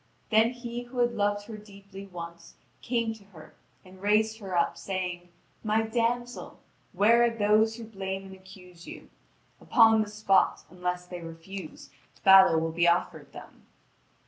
Then 0.31 0.49
he 0.53 0.81
who 0.81 0.97
had 0.97 1.13
loved 1.13 1.45
her 1.45 1.57
deeply 1.57 2.07
once 2.07 2.55
came 2.81 3.13
to 3.13 3.23
her 3.25 3.53
and 3.85 4.01
raised 4.01 4.39
her 4.39 4.57
up, 4.57 4.75
saying: 4.75 5.29
"My 5.63 5.83
damsel, 5.83 6.59
where 6.91 7.23
are 7.23 7.29
those 7.29 7.75
who 7.75 7.83
blame 7.83 8.25
and 8.25 8.33
accuse 8.33 8.87
you? 8.87 9.11
Upon 9.61 10.01
the 10.01 10.09
spot, 10.09 10.63
unless 10.71 11.05
they 11.05 11.21
refuse, 11.21 11.91
battle 12.23 12.59
will 12.59 12.71
be 12.71 12.87
offered 12.87 13.31
them." 13.31 13.67